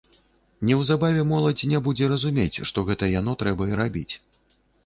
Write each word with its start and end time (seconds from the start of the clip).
Неўзабаве 0.69 1.25
моладзь 1.33 1.65
не 1.73 1.83
будзе 1.87 2.09
разумець, 2.13 2.61
што 2.71 2.87
гэта 2.91 3.13
яно 3.19 3.39
трэба 3.43 3.71
і 3.75 3.81
рабіць. 3.83 4.11